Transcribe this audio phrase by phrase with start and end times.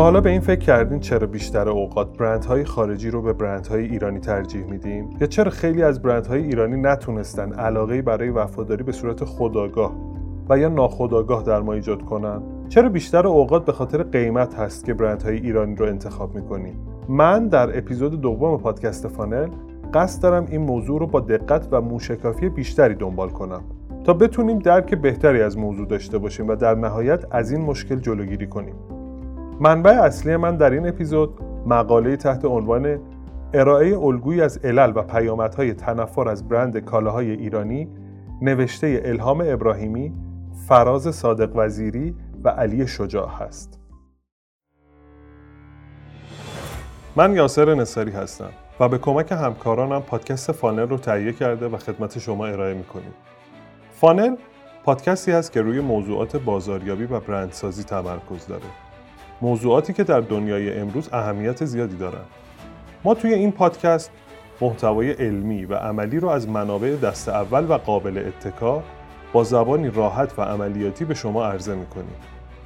[0.00, 4.64] حالا به این فکر کردین چرا بیشتر اوقات برندهای خارجی رو به برندهای ایرانی ترجیح
[4.64, 9.92] میدیم؟ یا چرا خیلی از برندهای ایرانی نتونستن علاقه برای وفاداری به صورت خداگاه
[10.48, 14.94] و یا ناخداگاه در ما ایجاد کنن؟ چرا بیشتر اوقات به خاطر قیمت هست که
[14.94, 16.78] برندهای ایرانی رو انتخاب می‌کنیم؟
[17.08, 19.48] من در اپیزود دوم پادکست فانل
[19.94, 23.62] قصد دارم این موضوع رو با دقت و موشکافی بیشتری دنبال کنم
[24.04, 28.46] تا بتونیم درک بهتری از موضوع داشته باشیم و در نهایت از این مشکل جلوگیری
[28.46, 28.74] کنیم.
[29.60, 32.98] منبع اصلی من در این اپیزود مقاله تحت عنوان
[33.54, 37.88] ارائه الگویی از علل و پیامدهای تنفر از برند کالاهای ایرانی
[38.42, 40.14] نوشته الهام ابراهیمی،
[40.68, 43.80] فراز صادق وزیری و علی شجاع هست.
[47.16, 52.18] من یاسر نصاری هستم و به کمک همکارانم پادکست فانل رو تهیه کرده و خدمت
[52.18, 53.14] شما ارائه می‌کنیم.
[53.92, 54.36] فانل
[54.84, 58.85] پادکستی است که روی موضوعات بازاریابی و برندسازی تمرکز داره.
[59.42, 62.26] موضوعاتی که در دنیای امروز اهمیت زیادی دارند.
[63.04, 64.10] ما توی این پادکست
[64.60, 68.82] محتوای علمی و عملی رو از منابع دست اول و قابل اتکا
[69.32, 72.14] با زبانی راحت و عملیاتی به شما عرضه می‌کنیم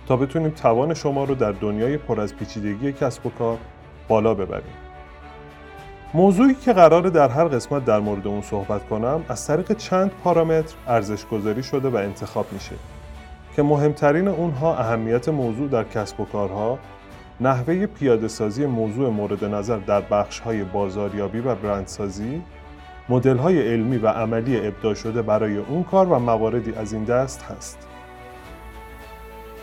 [0.09, 3.59] تا بتونیم توان شما رو در دنیای پر از پیچیدگی کسب و کار
[4.09, 4.75] بالا ببریم.
[6.15, 10.75] موضوعی که قراره در هر قسمت در مورد اون صحبت کنم از طریق چند پارامتر
[10.87, 12.75] ارزش گذاری شده و انتخاب میشه
[13.61, 16.79] که مهمترین اونها اهمیت موضوع در کسب و کارها،
[17.41, 22.43] نحوه پیاده سازی موضوع مورد نظر در بخش های بازاریابی و برندسازی،
[23.09, 27.43] مدل های علمی و عملی ابداع شده برای اون کار و مواردی از این دست
[27.43, 27.79] هست.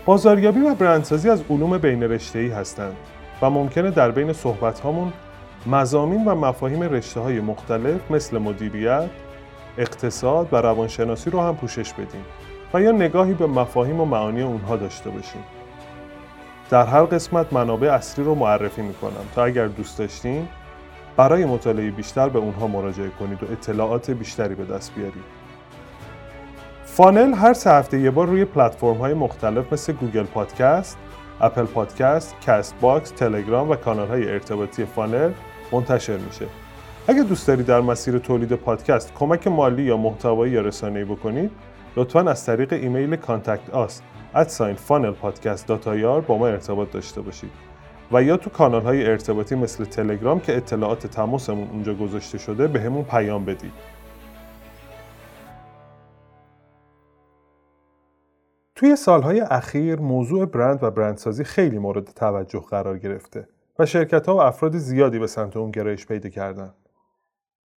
[0.06, 2.95] بازاریابی و برندسازی از علوم بین رشته‌ای هستند
[3.42, 5.14] و ممکنه در بین صحبت هامون
[5.66, 9.09] مزامین و مفاهیم رشته های مختلف مثل مدیریت،
[9.78, 12.25] اقتصاد و روانشناسی رو هم پوشش بدیم
[12.73, 15.44] و یا نگاهی به مفاهیم و معانی اونها داشته باشیم.
[16.70, 20.47] در هر قسمت منابع اصلی رو معرفی می‌کنم تا اگر دوست داشتین
[21.18, 25.24] برای مطالعه بیشتر به اونها مراجعه کنید و اطلاعات بیشتری به دست بیارید.
[26.86, 30.97] فانل هر سه هفته یه بار روی پلتفرم های مختلف مثل گوگل پادکست،
[31.41, 35.31] اپل پادکست، کست باکس، تلگرام و کانال های ارتباطی فانل
[35.72, 36.46] منتشر میشه.
[37.08, 41.52] اگه دوست دارید در مسیر تولید پادکست کمک مالی یا محتوایی یا رسانه‌ای بکنید،
[41.97, 44.02] لطفا از طریق ایمیل contact us
[44.35, 45.13] at sign فانل
[46.22, 47.52] با ما ارتباط داشته باشید
[48.12, 53.03] و یا تو کانال های ارتباطی مثل تلگرام که اطلاعات تماسمون اونجا گذاشته شده بهمون
[53.03, 53.72] پیام بدید.
[58.75, 63.47] توی سالهای اخیر موضوع برند و برندسازی خیلی مورد توجه قرار گرفته
[63.79, 66.74] و شرکت ها و افراد زیادی به سمت اون گرایش پیدا کردن.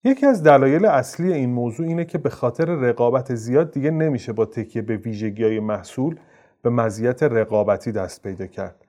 [0.07, 4.45] یکی از دلایل اصلی این موضوع اینه که به خاطر رقابت زیاد دیگه نمیشه با
[4.45, 6.16] تکیه به ویژگی های محصول
[6.62, 8.85] به مزیت رقابتی دست پیدا کرد.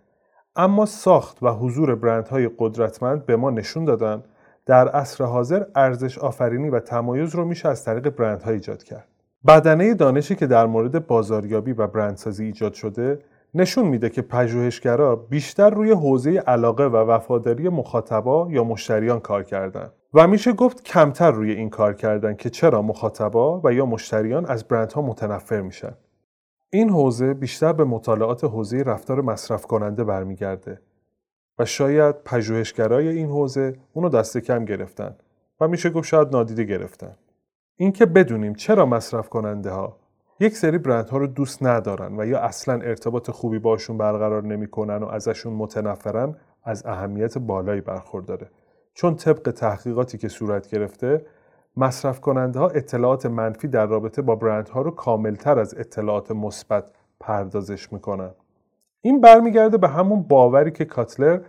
[0.57, 4.23] اما ساخت و حضور برندهای قدرتمند به ما نشون دادن
[4.67, 9.09] در عصر حاضر ارزش آفرینی و تمایز رو میشه از طریق برندها ایجاد کرد.
[9.47, 13.19] بدنه دانشی که در مورد بازاریابی و برندسازی ایجاد شده
[13.55, 19.91] نشون میده که پژوهشگرا بیشتر روی حوزه علاقه و وفاداری مخاطبا یا مشتریان کار کردن
[20.15, 24.65] و میشه گفت کمتر روی این کار کردن که چرا مخاطبا و یا مشتریان از
[24.65, 25.95] برندها متنفر میشن.
[26.71, 30.81] این حوزه بیشتر به مطالعات حوزه رفتار مصرف کننده برمیگرده
[31.59, 35.17] و شاید پژوهشگرای این حوزه اونو دست کم گرفتن
[35.61, 37.17] و میشه گفت شاید نادیده گرفتن.
[37.77, 39.97] اینکه بدونیم چرا مصرف کننده ها
[40.41, 45.07] یک سری برندها رو دوست ندارن و یا اصلا ارتباط خوبی باشون برقرار نمی‌کنن و
[45.07, 46.35] ازشون متنفرن
[46.65, 48.51] از اهمیت بالایی برخورداره.
[48.95, 51.27] چون طبق تحقیقاتی که صورت گرفته
[51.77, 56.85] مصرف کننده ها اطلاعات منفی در رابطه با برندها رو کاملتر از اطلاعات مثبت
[57.21, 58.31] پردازش می‌کنن.
[59.01, 61.41] این برمیگرده به همون باوری که کاتلر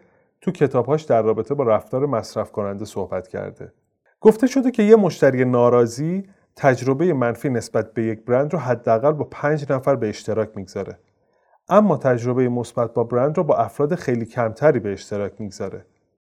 [0.41, 3.73] تو کتابهاش در رابطه با رفتار مصرف کننده صحبت کرده.
[4.21, 6.23] گفته شده که یه مشتری ناراضی
[6.61, 10.99] تجربه منفی نسبت به یک برند رو حداقل با پنج نفر به اشتراک می‌گذاره.
[11.69, 15.85] اما تجربه مثبت با برند رو با افراد خیلی کمتری به اشتراک می‌گذاره.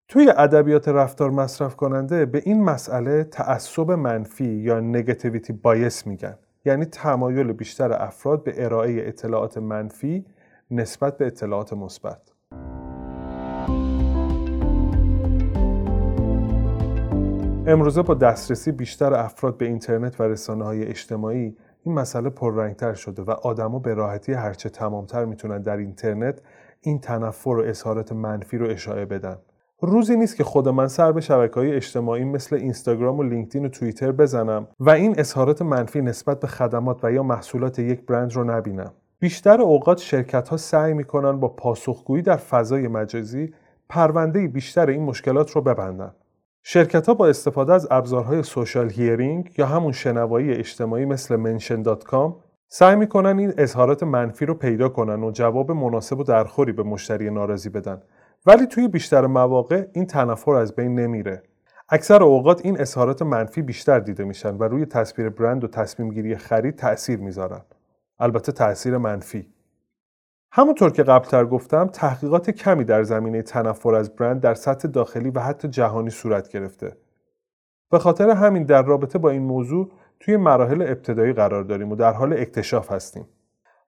[0.07, 6.37] توی ادبیات رفتار مصرف کننده به این مسئله تعصب منفی یا نگاتیویتی بایس میگن.
[6.65, 10.25] یعنی تمایل بیشتر افراد به ارائه اطلاعات منفی
[10.71, 12.21] نسبت به اطلاعات مثبت.
[17.67, 23.21] امروزه با دسترسی بیشتر افراد به اینترنت و رسانه های اجتماعی این مسئله پررنگتر شده
[23.21, 26.41] و آدما به راحتی هرچه تمامتر می‌تونن در اینترنت
[26.81, 29.37] این تنفر و اظهارات منفی رو اشاعه بدن
[29.81, 33.69] روزی نیست که خود من سر به شبکه های اجتماعی مثل اینستاگرام و لینکدین و
[33.69, 38.43] توییتر بزنم و این اظهارات منفی نسبت به خدمات و یا محصولات یک برند رو
[38.43, 43.53] نبینم بیشتر اوقات شرکت ها سعی می‌کنن با پاسخگویی در فضای مجازی
[43.89, 46.11] پرونده بیشتر این مشکلات رو ببندن.
[46.63, 52.33] شرکت ها با استفاده از ابزارهای سوشال هیرینگ یا همون شنوایی اجتماعی مثل mention.com
[52.67, 57.29] سعی می‌کنن این اظهارات منفی رو پیدا کنن و جواب مناسب و درخوری به مشتری
[57.29, 58.01] ناراضی بدن.
[58.45, 61.43] ولی توی بیشتر مواقع این تنفر از بین نمیره.
[61.89, 66.35] اکثر اوقات این اظهارات منفی بیشتر دیده میشن و روی تصویر برند و تصمیم گیری
[66.35, 67.61] خرید تأثیر می‌ذارن.
[68.19, 69.53] البته تأثیر منفی.
[70.51, 75.39] همونطور که قبلتر گفتم تحقیقات کمی در زمینه تنفر از برند در سطح داخلی و
[75.39, 76.97] حتی جهانی صورت گرفته
[77.91, 82.13] به خاطر همین در رابطه با این موضوع توی مراحل ابتدایی قرار داریم و در
[82.13, 83.25] حال اکتشاف هستیم.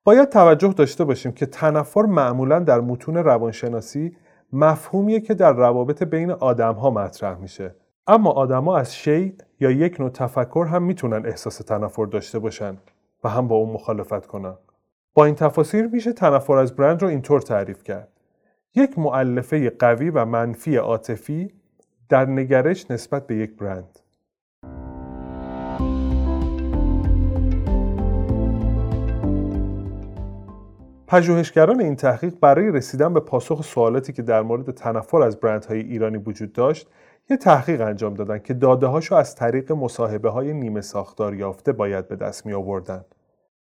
[0.03, 4.17] باید توجه داشته باشیم که تنفر معمولا در متون روانشناسی
[4.53, 7.75] مفهومیه که در روابط بین آدم ها مطرح میشه.
[8.07, 12.77] اما آدما از شی یا یک نوع تفکر هم می‌تونن احساس تنفر داشته باشن
[13.23, 14.53] و هم با اون مخالفت کنن.
[15.13, 18.07] با این تفاصیل میشه تنفر از برند رو اینطور تعریف کرد.
[18.75, 21.53] یک معلفه قوی و منفی عاطفی
[22.09, 23.99] در نگرش نسبت به یک برند.
[31.07, 36.17] پژوهشگران این تحقیق برای رسیدن به پاسخ سوالاتی که در مورد تنفر از برندهای ایرانی
[36.17, 36.87] وجود داشت
[37.29, 42.07] یه تحقیق انجام دادن که داده هاشو از طریق مصاحبه های نیمه ساختار یافته باید
[42.07, 43.05] به دست می آوردن.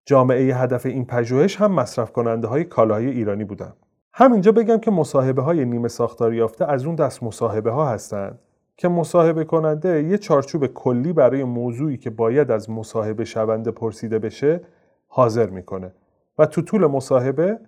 [0.07, 3.73] جامعه هدف این پژوهش هم مصرف کننده های کالاهای ایرانی بودن.
[4.13, 8.39] همینجا بگم که مصاحبه های نیمه ساختار یافته از اون دست مصاحبه ها هستند
[8.77, 14.61] که مصاحبه کننده یه چارچوب کلی برای موضوعی که باید از مصاحبه شونده پرسیده بشه
[15.09, 15.93] حاضر می‌کنه
[16.39, 17.59] و تو طول مصاحبه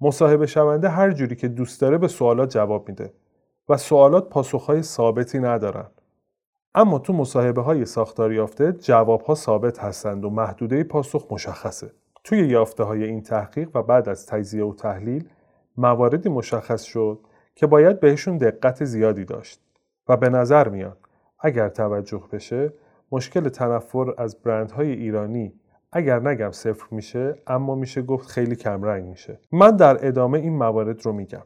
[0.00, 3.12] مصاحبه شونده هر جوری که دوست داره به سوالات جواب میده
[3.68, 5.86] و سوالات پاسخهای ثابتی ندارن
[6.78, 11.90] اما تو مصاحبه های ساختار یافته جواب ها ثابت هستند و محدوده پاسخ مشخصه.
[12.24, 15.28] توی یافته های این تحقیق و بعد از تجزیه و تحلیل
[15.76, 17.20] مواردی مشخص شد
[17.54, 19.60] که باید بهشون دقت زیادی داشت
[20.08, 20.98] و به نظر میاد
[21.40, 22.72] اگر توجه بشه
[23.12, 25.52] مشکل تنفر از برندهای ایرانی
[25.92, 29.40] اگر نگم صفر میشه اما میشه گفت خیلی کمرنگ میشه.
[29.52, 31.42] من در ادامه این موارد رو میگم.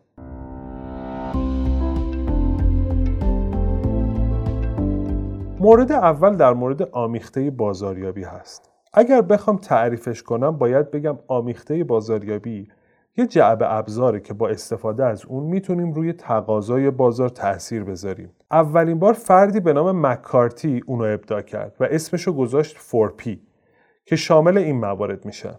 [5.62, 8.70] مورد اول در مورد آمیخته بازاریابی هست.
[8.92, 12.68] اگر بخوام تعریفش کنم باید بگم آمیخته بازاریابی
[13.16, 18.30] یه جعبه ابزاره که با استفاده از اون می‌تونیم روی تقاضای بازار تاثیر بذاریم.
[18.50, 23.28] اولین بار فردی به نام مکارتی اونو ابداع کرد و اسمشو گذاشت 4P
[24.04, 25.56] که شامل این موارد میشن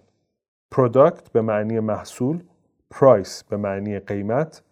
[0.71, 2.43] product به معنی محصول
[2.91, 4.63] price به معنی قیمت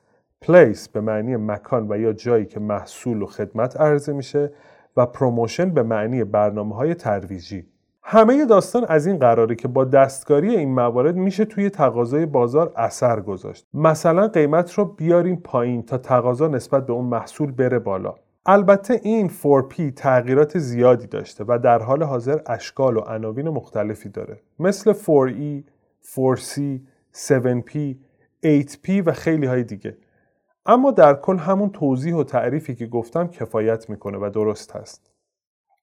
[0.42, 4.52] place به معنی مکان و یا جایی که محصول و خدمت عرضه میشه
[4.98, 7.66] و promotion به معنی برنامه های ترویجی.
[8.04, 13.20] همه داستان از این قراره که با دستکاری این موارد میشه توی تقاضای بازار اثر
[13.22, 13.68] گذاشت.
[13.74, 18.16] مثلا قیمت رو بیاریم پایین تا تقاضا نسبت به اون محصول بره بالا.
[18.46, 24.40] البته این 4P تغییرات زیادی داشته و در حال حاضر اشکال و عناوین مختلفی داره.
[24.60, 25.64] مثل 4E،
[26.16, 26.62] 4C،
[27.14, 27.96] 7P،
[28.46, 29.98] 8P و خیلی های دیگه.
[30.66, 35.12] اما در کل همون توضیح و تعریفی که گفتم کفایت می‌کنه و درست هست.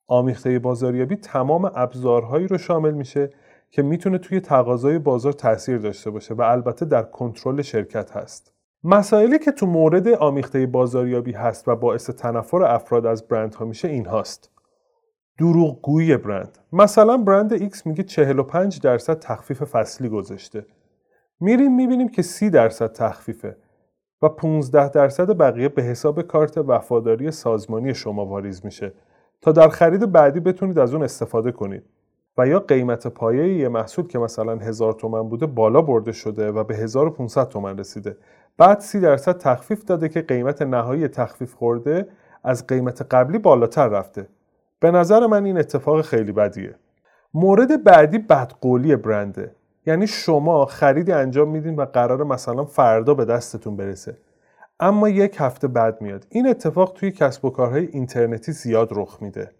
[0.07, 3.31] آمیخته بازاریابی تمام ابزارهایی رو شامل میشه
[3.71, 8.53] که می‌تونه توی تقاضای بازار تاثیر داشته باشه و البته در کنترل شرکت هست.
[8.85, 13.89] مسائلی که تو مورد آمیخته بازاریابی هست و باعث تنفر افراد از برند ها میشه
[13.89, 14.51] این هاست
[15.39, 16.59] دروغگویی برند.
[16.73, 20.67] مثلا برند X میگه 45 درصد تخفیف فصلی گذاشته.
[21.41, 23.57] میریم می‌بینیم که 30 درصد تخفیفه.
[24.23, 28.93] و 15 درصد بقیه به حساب کارت وفاداری سازمانی شما واریز میشه.
[29.41, 31.83] تا در خرید بعدی بتونید از اون استفاده کنید.
[32.39, 36.65] و یا قیمت پایه یه محصول که مثلا هزار تومن بوده بالا برده شده و
[36.65, 38.17] به 1500 تومن رسیده.
[38.59, 42.09] بعد 30 درصد تخفیف داده که قیمت نهایی تخفیف خورده
[42.45, 44.29] از قیمت قبلی بالاتر رفته.
[44.81, 46.75] به نظر من این اتفاق خیلی بدیه.
[47.35, 49.55] مورد بعدی بدقولی برنده.
[49.89, 54.17] یعنی شما خریدی انجام میدین و قرار مثلا فردا به دستتون برسه.
[54.81, 56.27] اما یک هفته بعد میاد.
[56.31, 59.51] این اتفاق توی کسب و کارهای اینترنتی زیاد رخ میده.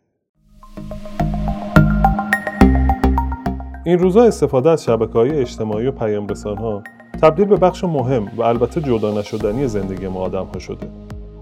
[3.85, 6.83] این روزا استفاده از شبکه های اجتماعی و پیام ها
[7.23, 10.87] تبدیل به بخش مهم و البته جدا نشدنی زندگی ما آدم ها شده.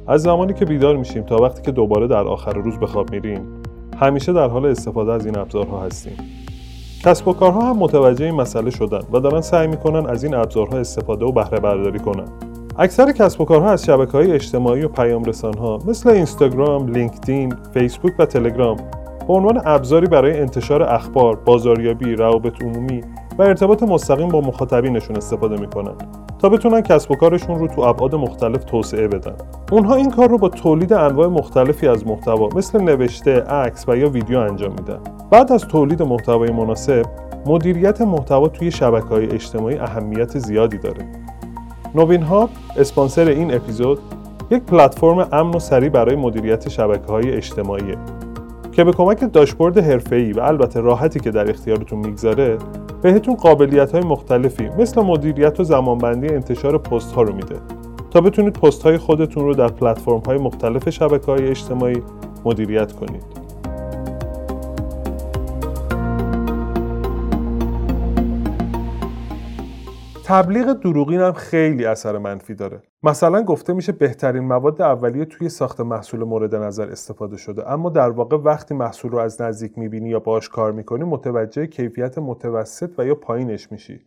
[0.07, 3.62] از زمانی که بیدار میشیم تا وقتی که دوباره در آخر روز به خواب میریم
[4.00, 6.45] همیشه در حال استفاده از این ابزارها هستیم.
[7.06, 10.78] کسب و کارها هم متوجه این مسئله شدن و دارن سعی می‌کنن از این ابزارها
[10.78, 12.25] استفاده و بهره برداری کنن.
[12.78, 15.25] اکثر کسب و کارها از شبکه های اجتماعی و پیام
[15.58, 18.76] ها مثل اینستاگرام، لینکدین، فیسبوک و تلگرام
[19.28, 23.00] به عنوان ابزاری برای انتشار اخبار، بازاریابی، روابط عمومی
[23.38, 25.95] و ارتباط مستقیم با مخاطبینشون استفاده می‌کنن
[26.38, 29.35] تا بتونن کسب و کارشون رو تو ابعاد مختلف توسعه بدن.
[29.73, 34.09] اونها این کار رو با تولید انواع مختلفی از محتوا مثل نوشته، عکس و یا
[34.09, 34.99] ویدیو انجام میدن.
[35.31, 37.07] بعد از تولید محتوای مناسب،
[37.47, 41.07] مدیریت محتوا توی شبکه های اجتماعی اهمیت زیادی داره.
[41.95, 43.99] نوین ها اسپانسر این اپیزود
[44.50, 47.95] یک پلتفرم امن و سریع برای مدیریت شبکه های اجتماعی
[48.73, 52.59] که به کمک داشبورد حرفه‌ای و البته راحتی که در اختیارتون می‌گذاره
[53.02, 57.56] بهتون قابلیت های مختلفی مثل مدیریت و زمانبندی انتشار پست ها رو میده.
[58.10, 62.02] تا بتونید پست های خودتون رو در پلتفرم های مختلف شبکه های اجتماعی
[62.44, 63.45] مدیریت کنید.
[70.28, 72.83] تبلیغ دروغین هم خیلی اثر منفی داره.
[73.02, 77.71] مثلا گفته میشه بهترین مواد اولیه توی ساخت محصول مورد نظر استفاده شده.
[77.71, 82.18] اما در واقع وقتی محصول رو از نزدیک می‌بینی یا باش کار می‌کنی متوجه کیفیت
[82.18, 84.00] متوسط و یا پایینش میشی.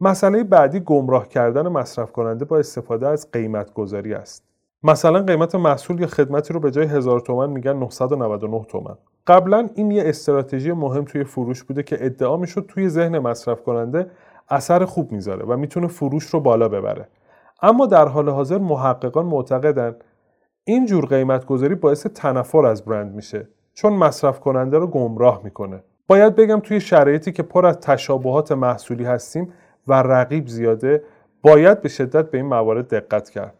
[0.00, 4.44] مسئله بعدی گمراه کردن مصرف کننده با استفاده از قیمت گذاری است.
[4.82, 8.94] مثلا قیمت محصول یا خدمتی رو به جای 1000 تومن میگن 999 تومن.
[9.26, 14.06] قبلا این یه استراتژی مهم توی فروش بوده که ادعا می‌شد توی ذهن مصرف کننده
[14.48, 17.08] اثر خوب می‌ذاره و می‌تونه فروش رو بالا ببره.
[17.62, 19.96] اما در حال حاضر محققان معتقدن
[20.64, 25.82] این جور قیمت گذاری باعث تنفر از برند میشه چون مصرف کننده رو گمراه می‌کنه.
[26.06, 29.52] باید بگم توی شرایطی که پر از تشابهات محصولی هستیم
[29.88, 31.02] و رقیب زیاده
[31.42, 33.54] باید به شدت به این موارد دقت کرد.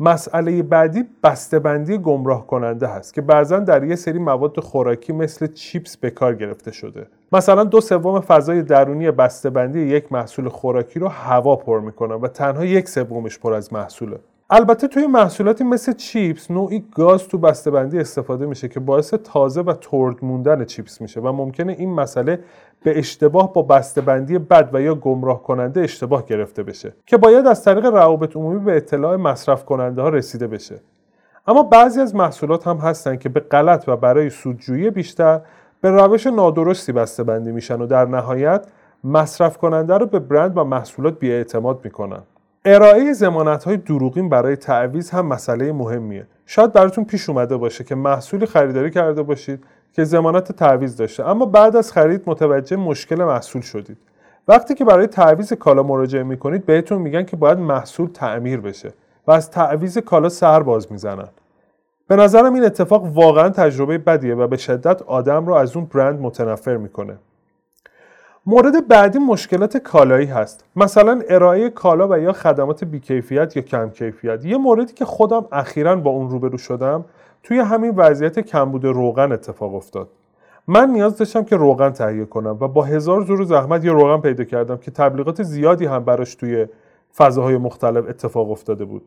[0.00, 5.96] مسئله بعدی بسته‌بندی گمراه کننده هست که بعضا در یه سری مواد خوراکی مثل چیپس
[5.96, 7.06] به کار گرفته شده.
[7.32, 12.64] مثلا دو سوم فضای درونی بسته‌بندی یک محصول خوراکی رو هوا پر می‌کنن و تنها
[12.64, 14.18] یک سومش پر از محصوله.
[14.50, 19.72] البته توی محصولاتی مثل چیپس نوعی گاز تو بسته‌بندی استفاده میشه که باعث تازه و
[19.72, 22.40] ترد موندن چیپس میشه و ممکنه این مسئله
[22.82, 27.64] به اشتباه با بسته‌بندی بد و یا گمراه کننده اشتباه گرفته بشه که باید از
[27.64, 30.80] طریق روابط عمومی به اطلاع مصرف کننده ها رسیده بشه.
[31.46, 35.40] اما بعضی از محصولات هم هستن که به غلط و برای سودجویی بیشتر
[35.80, 38.66] به روش نادرستی بسته‌بندی میشن و در نهایت
[39.04, 42.22] مصرف کننده رو به برند و محصولات بیاعتماد می‌کنن.
[42.66, 46.26] ارائه زمانت های دروغین برای تعویض هم مسئله مهمیه.
[46.46, 51.28] شاید براتون پیش اومده باشه که محصولی خریداری کرده باشید که زمانت تعویض داشته.
[51.28, 53.96] اما بعد از خرید متوجه مشکل محصول شدید.
[54.48, 58.92] وقتی که برای تعویض کالا مراجعه می‌کنید بهتون میگن که باید محصول تعمیر بشه
[59.26, 61.28] و از تعویض کالا سر باز می‌زنن.
[62.08, 66.20] به نظرم این اتفاق واقعا تجربه بدیه و به شدت آدم رو از اون برند
[66.20, 67.18] متنفر می‌کنه.
[68.46, 70.64] مورد بعدی مشکلات کالایی هست.
[70.76, 74.44] مثلا ارائه کالا و یا خدمات بیکیفیت یا کم کیفیت.
[74.44, 77.04] یه موردی که خودم اخیرا با اون روبرو شدم
[77.42, 80.08] توی همین وضعیت کمبود روغن اتفاق افتاد.
[80.66, 84.44] من نیاز داشتم که روغن تهیه کنم و با هزار زور زحمت یه روغن پیدا
[84.44, 86.66] کردم که تبلیغات زیادی هم براش توی
[87.16, 89.02] فضاهای مختلف اتفاق افتاده بود.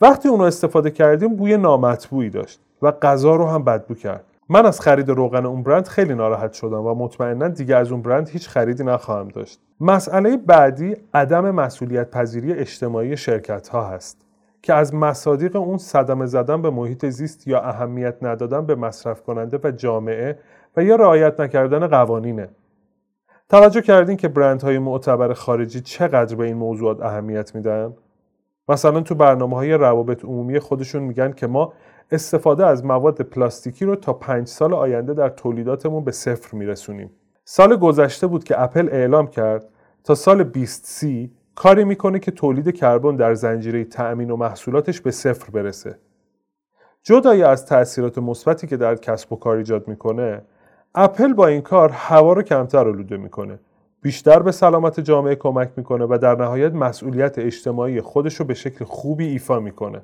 [0.00, 4.24] وقتی اونو استفاده کردیم بوی نامطبوعی داشت و غذا رو هم بدبو کرد.
[4.50, 8.28] من از خرید روغن اون برند خیلی ناراحت شدم و مطمئنا دیگه از اون برند
[8.28, 9.60] هیچ خریدی نخواهم داشت.
[9.80, 14.26] مسئله بعدی عدم مسئولیت پذیری اجتماعی شرکت ها هست
[14.62, 19.60] که از مصادیق اون صدمه زدن به محیط زیست یا اهمیت ندادن به مصرف کننده
[19.64, 20.38] و جامعه
[20.76, 22.48] و یا رعایت نکردن قوانینه.
[23.48, 27.94] توجه کردین که برندهای معتبر خارجی چقدر به این موضوعات اهمیت میدن؟
[28.68, 31.72] مثلا تو برنامه های روابط عمومی خودشون میگن که ما
[32.10, 37.10] استفاده از مواد پلاستیکی رو تا پنج سال آینده در تولیداتمون به صفر میرسونیم.
[37.44, 39.68] سال گذشته بود که اپل اعلام کرد
[40.04, 45.50] تا سال 2030 کاری می‌کنه که تولید کربن در زنجیره تأمین و محصولاتش به صفر
[45.50, 45.98] برسه.
[47.02, 50.42] جدای از تاثیرات مثبتی که در کسب و کار ایجاد می‌کنه،
[50.94, 53.58] اپل با این کار هوا رو کمتر آلوده می‌کنه.
[54.02, 58.84] بیشتر به سلامت جامعه کمک می‌کنه و در نهایت مسئولیت اجتماعی خودش رو به شکل
[58.84, 60.02] خوبی ایفا می‌کنه.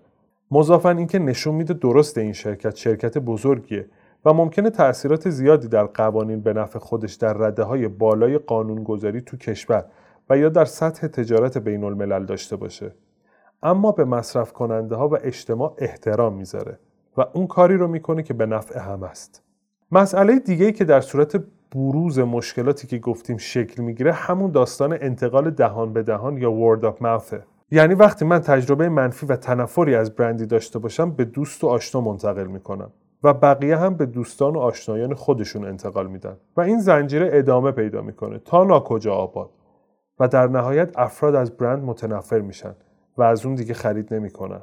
[0.51, 3.87] مضافا اینکه نشون میده درست این شرکت شرکت بزرگیه
[4.25, 9.37] و ممکنه تاثیرات زیادی در قوانین به نفع خودش در رده های بالای قانونگذاری تو
[9.37, 9.85] کشور
[10.31, 12.95] و یا در سطح تجارت بین الملل داشته باشه.
[13.63, 16.79] اما به مصرف کننده ها و اجتماع احترام می‌ذاره
[17.17, 19.43] و اون کاری رو می‌کنه که به نفع هم است.
[19.93, 25.93] مسئله دیگه که در صورت بروز مشکلاتی که گفتیم شکل می‌گیره همون داستان انتقال دهان
[25.93, 27.35] به دهان یا word of mouth
[27.75, 32.01] یعنی وقتی من تجربه منفی و تنفری از برندی داشته باشم به دوست و آشنا
[32.01, 32.91] منتقل می‌کنم
[33.23, 38.03] و بقیه هم به دوستان و آشنایان خودشون انتقال میدن و این زنجیره ادامه پیدا
[38.03, 39.51] می‌کنه تا ناکجا آباد
[40.19, 42.75] و در نهایت افراد از برند متنفر میشن
[43.17, 44.63] و از اون دیگه خرید نمی‌کنن.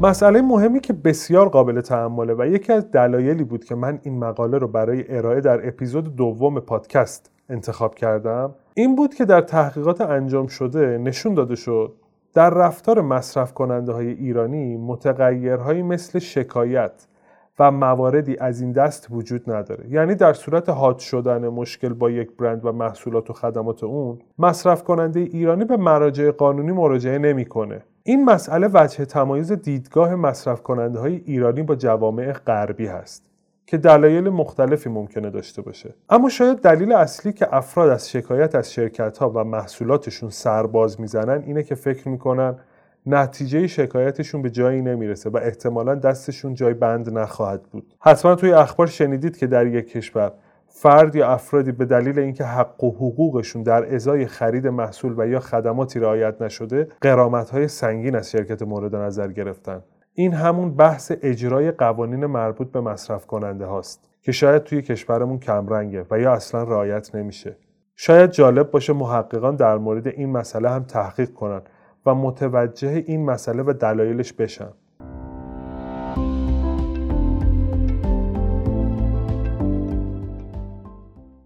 [0.00, 4.58] مسئله مهمی که بسیار قابل تحمله و یکی از دلایلی بود که من این مقاله
[4.58, 10.46] رو برای ارائه در اپیزود دوم پادکست انتخاب کردم این بود که در تحقیقات انجام
[10.46, 11.92] شده نشون داده شد
[12.34, 17.06] در رفتار مصرف کننده های ایرانی متغیرهایی مثل شکایت
[17.58, 19.84] و مواردی از این دست وجود نداره.
[19.90, 24.84] یعنی در صورت حاد شدن مشکل با یک برند و محصولات و خدمات اون مصرف
[24.84, 27.82] کننده ایرانی به مراجع قانونی مراجعه نمی‌کنه.
[28.08, 33.22] این مسئله وجه تمایز دیدگاه مصرف کننده های ایرانی با جوامع غربی هست
[33.66, 35.94] که دلایل مختلفی ممکنه داشته باشه.
[36.10, 41.42] اما شاید دلیل اصلی که افراد از شکایت از شرکت ها و محصولاتشون سرباز می‌زنن
[41.46, 42.56] اینه که فکر می‌کنن
[43.06, 47.94] نتیجه شکایتشون به جایی نمی‌رسه و احتمالا دستشون جای بند نخواهد بود.
[48.00, 50.32] حتما توی اخبار شنیدید که در یک کشور
[50.80, 55.40] فرد یا افرادی به دلیل اینکه حق و حقوقشون در ازای خرید محصول و یا
[55.40, 56.88] خدماتی رعایت نشده
[57.52, 59.82] های سنگین از شرکت مورد نظر گرفتن.
[60.14, 66.06] این همون بحث اجرای قوانین مربوط به مصرف کننده هاست که شاید توی کشورمون کمرنگه
[66.10, 67.56] و یا اصلا رعایت نمیشه.
[67.96, 71.62] شاید جالب باشه محققان در مورد این مسئله هم تحقیق کنن
[72.06, 74.70] و متوجه این مسئله و دلایلش بشن.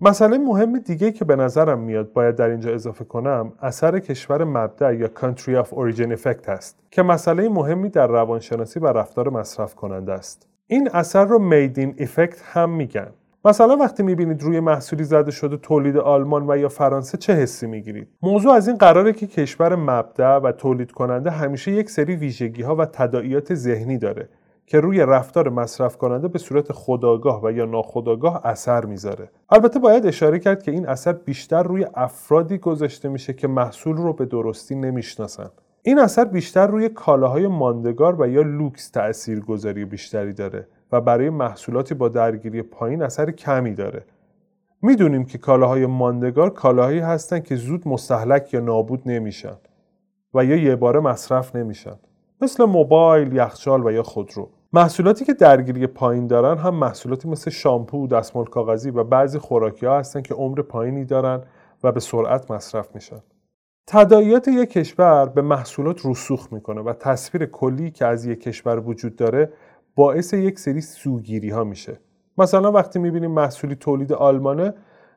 [0.04, 4.94] مسئله مهم دیگه که به نظرم میاد باید در اینجا اضافه کنم اثر کشور مبدع
[4.94, 10.12] یا Country of Origin Effect است که مسئله مهمی در روانشناسی و رفتار مصرف کننده
[10.12, 10.49] است.
[10.66, 13.06] این اثر رو میدین افکت هم میگن.
[13.44, 18.09] مثلا وقتی می‌بینید روی محصولی زده شده تولید آلمان و یا فرانسه چه حسی می‌گیرید؟
[18.23, 22.76] موضوع از این قراره که کشور مبدع و تولید کننده همیشه یک سری ویژگی ها
[22.76, 24.28] و تداعیات ذهنی داره.
[24.66, 29.31] که روی رفتار مصرف کننده به صورت خداگاه و یا ناخداگاه اثر می‌ذاره.
[29.50, 34.12] البته باید اشاره کرد که این اثر بیشتر روی افرادی گذاشته میشه که محصول رو
[34.12, 35.50] به درستی نمی‌شناسن.
[35.83, 41.31] این اثر بیشتر روی کالاهای ماندگار و یا لوکس تأثیر گذاری بیشتری داره و برای
[41.31, 44.04] محصولاتی با درگیری پایین اثر کمی داره.
[44.83, 49.57] می‌دونیم که کالاهای ماندگار کالاهایی هستند که زود مستحلک یا نابود نمیشن
[50.35, 51.96] و یا یه باره مصرف نمیشن.
[52.42, 54.48] مثل موبایل، یخچال و یا خودرو.
[54.72, 59.98] محصولاتی که درگیری پایین دارن هم محصولاتی مثل شامپو، دستمال کاغذی و بعضی خوراکی ها
[59.98, 61.42] هستن که عمر پایینی دارن
[61.85, 63.20] و به سرعت مصرف میشن.
[63.87, 69.16] تداعیات یک کشور به محصولات رسوخ می‌کنه و تصویر کلی که از یک کشور وجود
[69.16, 69.52] داره
[69.94, 72.00] باعث یک سری سوگیری ها میشه.
[72.38, 74.74] مثلا وقتی می‌بینیم محصولی تولید آلمانه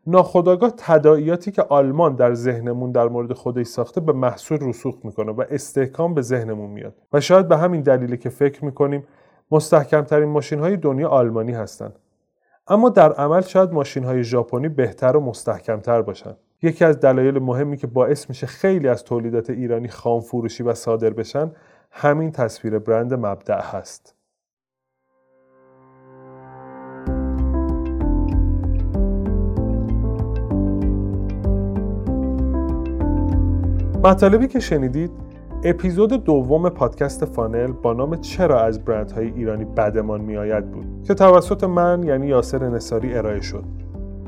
[0.08, 5.44] ناخداگاه تداعیاتی که آلمان در ذهنمون در مورد خودش ساخته به محصول رسوخ می‌کنه و
[5.50, 6.94] استحکام به ذهنمون میاد.
[7.14, 9.04] و شاید به همین دلیلی که فکر می‌کنیم
[9.52, 12.00] مستحکمترین ماشین های دنیا آلمانی هستند
[12.68, 16.36] اما در عمل شاید ماشین های ژاپنی بهتر و مستحکمتر باشن.
[16.62, 21.10] یکی از دلایل مهمی که باعث میشه خیلی از تولیدات ایرانی خام فروشی و صادر
[21.10, 21.52] بشن
[21.92, 24.15] همین تصویر برند مبدع هست.
[34.06, 35.12] مطالبی که شنیدید
[35.64, 41.64] اپیزود دوم پادکست فانل با نام چرا از برندهای ایرانی بدمان میآید بود که توسط
[41.64, 43.64] من یعنی یاسر نصاری ارائه شد.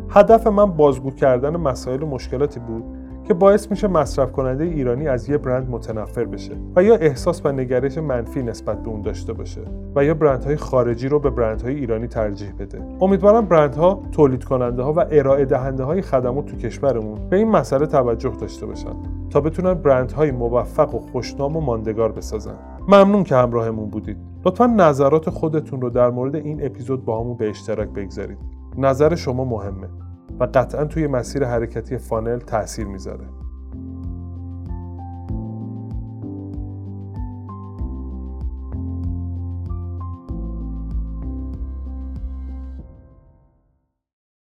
[0.09, 2.83] هدف من بازگو کردن مسائل و مشکلاتی بود
[3.27, 7.51] که باعث میشه مصرف کننده ایرانی از یه برند متنفر بشه و یا احساس و
[7.51, 9.61] نگرش منفی نسبت به اون داشته باشه
[9.95, 12.81] و یا برندهای خارجی رو به برندهای ایرانی ترجیح بده.
[13.01, 17.85] امیدوارم برندها تولید کننده ها و ارائه دهنده های خدمات تو کشورمون به این مسئله
[17.85, 18.95] توجه داشته باشن
[19.29, 22.55] تا بتونن برندهای موفق و خوشنام و ماندگار بسازن.
[22.87, 24.17] ممنون که همراهمون بودید.
[24.45, 28.37] لطفا نظرات خودتون رو در مورد این اپیزود با همون به اشتراک بگذارید.
[28.77, 30.06] نظر شما مهمه.
[30.39, 33.29] و قطعا توی مسیر حرکتی فانل تاثیر می‌ذاره.